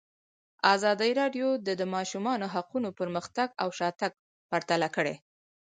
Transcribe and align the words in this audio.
ازادي 0.75 1.11
راډیو 1.21 1.47
د 1.67 1.69
د 1.79 1.81
ماشومانو 1.95 2.45
حقونه 2.53 2.89
پرمختګ 2.99 3.47
او 3.61 3.69
شاتګ 3.77 4.11
پرتله 4.51 4.87
کړی. 4.95 5.15